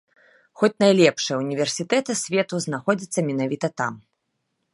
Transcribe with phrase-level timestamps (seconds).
[0.61, 3.93] Хоць найлепшыя ўніверсітэты свету знаходзяцца менавіта там.